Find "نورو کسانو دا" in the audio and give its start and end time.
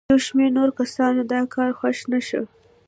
0.57-1.39